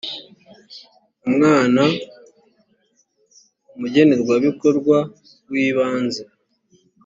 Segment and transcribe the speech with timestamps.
[1.27, 1.83] umwana
[3.75, 4.97] umugenerwabikorwa
[5.49, 6.23] w ibanze